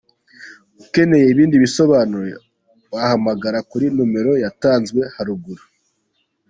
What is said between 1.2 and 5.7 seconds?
ibindi bisobanuro wahamagara kuri numero yatanzwe haruguru.